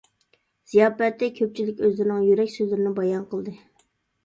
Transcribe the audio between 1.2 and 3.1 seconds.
كۆپچىلىك ئۆزلىرىنىڭ يۈرەك سۆزلىرىنى